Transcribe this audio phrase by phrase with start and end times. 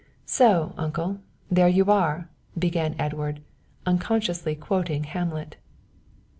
[0.25, 1.19] "So, uncle,
[1.51, 3.39] there you are," began Edward,
[3.85, 5.57] unconsciously quoting Hamlet.